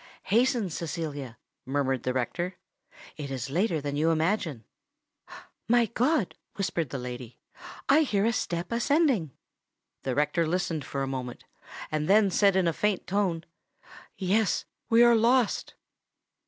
[0.23, 2.55] "Hasten, Cecilia," murmured the rector:
[3.17, 4.65] "it is later than you imagine."
[5.67, 7.37] "My God!" whispered the lady:
[7.87, 9.29] "I hear a step ascending!"
[10.01, 11.43] The rector listened for a moment,
[11.91, 13.43] and then said in a faint tone,
[14.17, 15.75] "Yes: we are lost!"